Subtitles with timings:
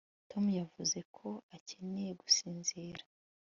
[0.29, 3.03] tom yavuze ko akeneye gusinzira